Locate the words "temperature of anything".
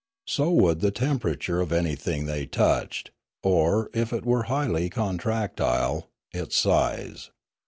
0.89-2.25